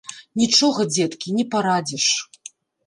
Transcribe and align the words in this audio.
Нічога, 0.43 0.81
дзеткі, 0.95 1.37
не 1.41 1.45
парадзіш. 1.53 2.05